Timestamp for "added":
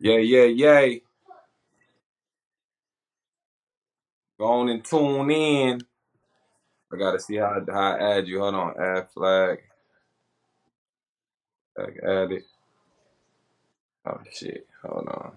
12.04-12.42